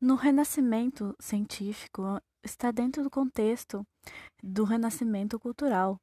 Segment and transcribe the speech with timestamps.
[0.00, 3.86] No Renascimento científico está dentro do contexto
[4.42, 5.96] do Renascimento cultural,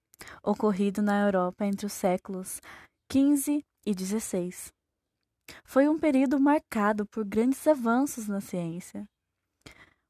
[0.43, 2.59] ocorrido na Europa entre os séculos
[3.11, 4.71] XV e XVI.
[5.63, 9.05] Foi um período marcado por grandes avanços na ciência,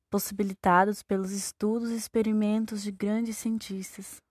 [0.09, 4.21] possibilitados pelos estudos e experimentos de grandes cientistas.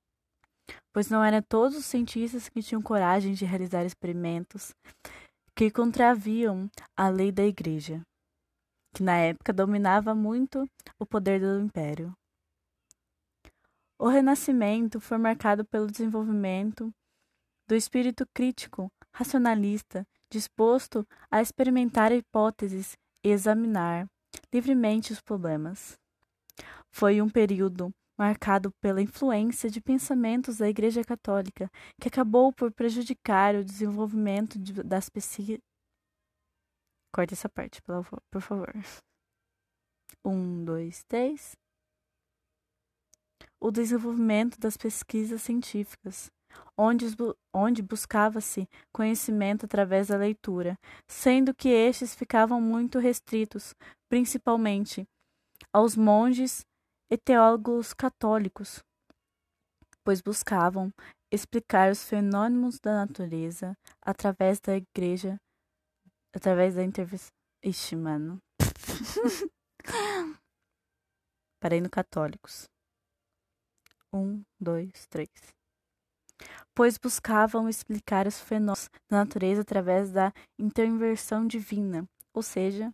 [0.92, 4.72] Pois não eram todos os cientistas que tinham coragem de realizar experimentos
[5.54, 8.00] que contraviam a lei da Igreja,
[8.92, 12.12] que na época dominava muito o poder do império.
[13.98, 16.92] O Renascimento foi marcado pelo desenvolvimento
[17.68, 24.06] do espírito crítico, racionalista, disposto a experimentar hipóteses e examinar
[24.52, 25.98] livremente os problemas.
[26.90, 31.70] Foi um período marcado pela influência de pensamentos da Igreja Católica,
[32.00, 35.10] que acabou por prejudicar o desenvolvimento de, das.
[37.12, 38.72] Corta essa parte, por favor.
[40.24, 41.56] Um, dois, três.
[43.60, 46.30] O desenvolvimento das pesquisas científicas,
[46.76, 47.06] onde,
[47.54, 53.74] onde buscava-se conhecimento através da leitura, sendo que estes ficavam muito restritos,
[54.08, 55.06] principalmente
[55.72, 56.64] aos monges
[57.10, 58.82] e teólogos católicos,
[60.04, 60.92] pois buscavam
[61.32, 65.36] explicar os fenômenos da natureza através da igreja,
[66.34, 67.30] através da intervenção.
[67.62, 68.40] Ixi, mano.
[71.60, 72.68] Parei no católicos.
[74.12, 75.30] Um, dois, três
[76.74, 82.90] pois buscavam explicar os fenômenos da natureza através da intervenção divina, ou seja,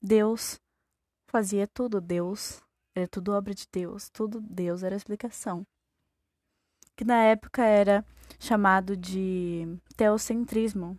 [0.00, 0.58] Deus
[1.28, 2.62] fazia tudo, Deus
[2.94, 5.66] era tudo obra de Deus, tudo Deus era explicação.
[6.96, 8.04] Que na época era
[8.38, 10.98] chamado de teocentrismo,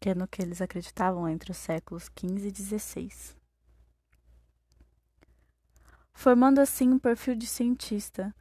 [0.00, 3.36] que é no que eles acreditavam entre os séculos XV e XVI.
[6.12, 8.34] Formando assim um perfil de cientista,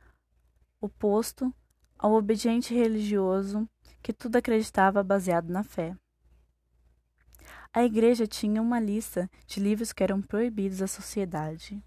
[0.80, 1.54] oposto
[1.98, 3.68] ao obediente religioso
[4.02, 5.96] que tudo acreditava baseado na fé.
[7.74, 11.84] A igreja tinha uma lista de livros que eram proibidos à sociedade,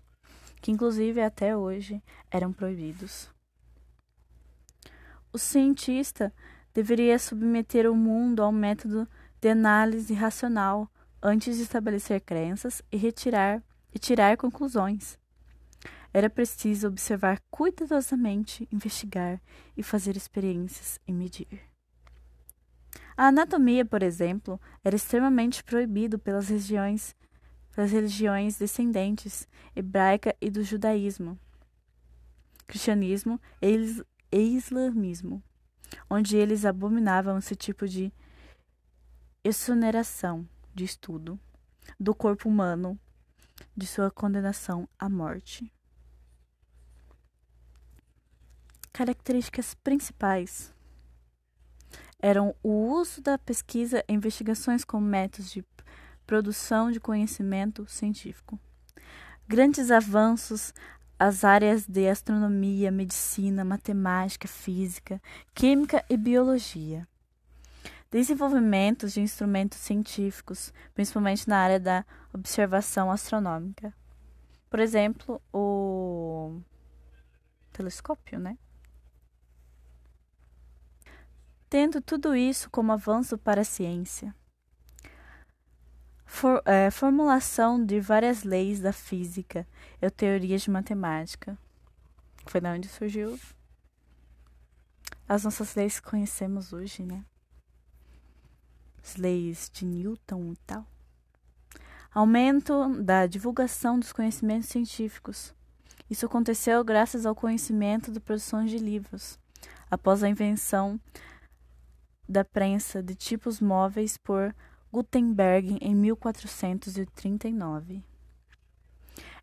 [0.60, 3.30] que inclusive até hoje eram proibidos.
[5.32, 6.32] O cientista
[6.74, 9.08] deveria submeter o mundo ao método
[9.40, 10.90] de análise racional
[11.22, 13.62] antes de estabelecer crenças e retirar
[13.94, 15.18] e tirar conclusões.
[16.12, 19.40] Era preciso observar cuidadosamente, investigar
[19.76, 21.60] e fazer experiências e medir.
[23.16, 27.16] A anatomia, por exemplo, era extremamente proibido pelas regiões
[27.78, 31.38] pelas religiões descendentes hebraica e do judaísmo,
[32.66, 35.40] cristianismo e islamismo,
[36.10, 38.12] onde eles abominavam esse tipo de
[39.44, 41.38] exoneração de estudo
[41.98, 42.98] do corpo humano
[43.76, 45.72] de sua condenação à morte.
[48.98, 50.74] características principais
[52.18, 55.64] eram o uso da pesquisa e investigações como métodos de
[56.26, 58.58] produção de conhecimento científico,
[59.46, 60.74] grandes avanços
[61.16, 65.22] às áreas de astronomia, medicina, matemática, física,
[65.54, 67.06] química e biologia.
[68.10, 73.92] Desenvolvimentos de instrumentos científicos, principalmente na área da observação astronômica.
[74.70, 76.60] Por exemplo, o
[77.72, 78.56] telescópio, né?
[81.68, 84.34] tendo tudo isso como avanço para a ciência.
[86.24, 89.66] For, é, formulação de várias leis da física
[90.00, 91.56] e teorias de matemática.
[92.46, 93.38] Foi da onde surgiu
[95.28, 97.24] as nossas leis que conhecemos hoje, né?
[99.08, 100.84] As leis de Newton e tal.
[102.12, 105.54] Aumento da divulgação dos conhecimentos científicos.
[106.10, 109.38] Isso aconteceu graças ao conhecimento da produção de livros,
[109.90, 111.00] após a invenção
[112.28, 114.54] da prensa de tipos móveis por
[114.92, 118.04] Gutenberg em 1439.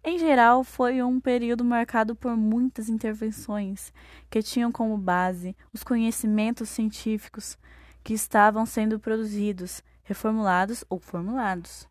[0.04, 3.92] Em geral, foi um período marcado por muitas intervenções
[4.30, 7.58] que tinham como base os conhecimentos científicos
[8.06, 11.90] que estavam sendo produzidos, reformulados ou formulados.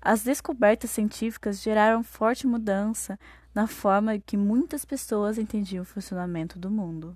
[0.00, 3.18] As descobertas científicas geraram forte mudança
[3.54, 7.14] na forma que muitas pessoas entendiam o funcionamento do mundo.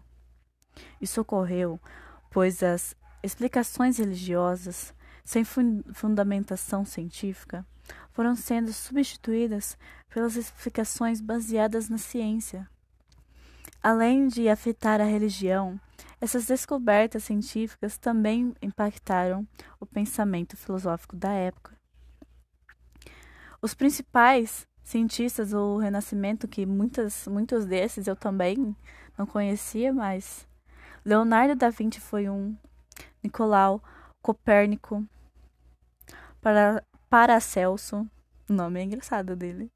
[1.00, 1.80] Isso ocorreu
[2.36, 4.92] pois as explicações religiosas,
[5.24, 7.64] sem fundamentação científica,
[8.12, 9.78] foram sendo substituídas
[10.10, 12.68] pelas explicações baseadas na ciência.
[13.82, 15.80] Além de afetar a religião,
[16.20, 19.46] essas descobertas científicas também impactaram
[19.78, 21.76] o pensamento filosófico da época.
[23.60, 28.76] Os principais cientistas do Renascimento, que muitas, muitos desses eu também
[29.18, 30.46] não conhecia, mas
[31.04, 32.56] Leonardo da Vinci foi um,
[33.22, 33.82] Nicolau
[34.22, 35.04] Copérnico,
[36.40, 38.08] para Paracelso,
[38.48, 39.70] o nome é engraçado dele,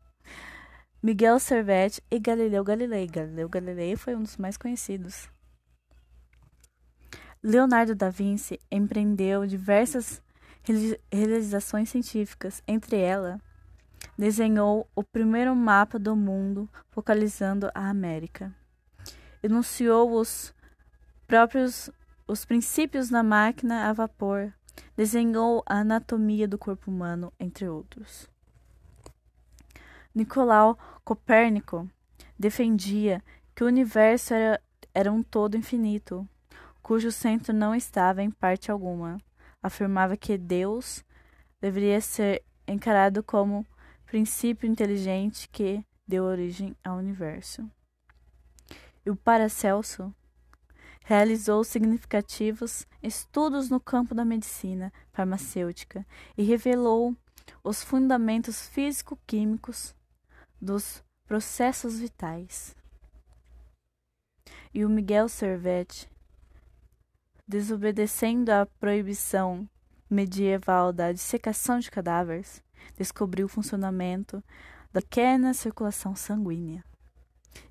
[1.03, 3.07] Miguel Servet e Galileu Galilei.
[3.07, 5.31] Galileu Galilei foi um dos mais conhecidos.
[7.43, 10.23] Leonardo da Vinci empreendeu diversas
[11.11, 13.41] realizações científicas, entre elas,
[14.17, 18.55] desenhou o primeiro mapa do mundo focalizando a América.
[19.43, 20.55] Enunciou os
[21.27, 21.91] próprios
[22.29, 24.53] os princípios da máquina a vapor,
[24.97, 28.29] desenhou a anatomia do corpo humano, entre outros.
[30.15, 31.91] Nicolau Copérnico
[32.39, 33.21] defendia
[33.53, 34.63] que o universo era,
[34.95, 36.29] era um todo infinito,
[36.91, 39.17] cujo centro não estava em parte alguma.
[39.63, 41.05] Afirmava que Deus
[41.61, 43.65] deveria ser encarado como
[44.05, 47.71] princípio inteligente que deu origem ao universo.
[49.07, 50.13] E o Paracelso
[51.05, 56.05] realizou significativos estudos no campo da medicina farmacêutica
[56.37, 57.17] e revelou
[57.63, 59.95] os fundamentos físico-químicos
[60.61, 62.75] dos processos vitais.
[64.75, 66.11] E o Miguel Servet,
[67.51, 69.69] desobedecendo à proibição
[70.09, 72.63] medieval da dissecação de cadáveres,
[72.97, 74.43] descobriu o funcionamento
[74.93, 76.85] da pequena circulação sanguínea.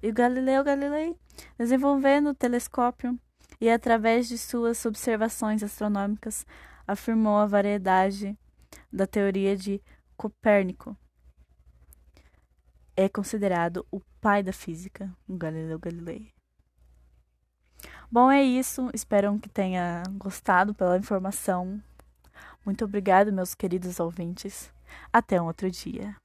[0.03, 1.15] E Galileu Galilei,
[1.57, 3.17] desenvolvendo o telescópio
[3.61, 6.45] e através de suas observações astronômicas,
[6.85, 8.37] afirmou a variedade
[8.91, 9.81] da teoria de
[10.17, 10.97] Copérnico,
[12.97, 16.38] é considerado o pai da física, o Galileu Galilei.
[18.11, 18.89] Bom, é isso.
[18.94, 21.81] Espero que tenha gostado pela informação.
[22.65, 24.71] Muito obrigado, meus queridos ouvintes.
[25.13, 26.15] Até um outro dia.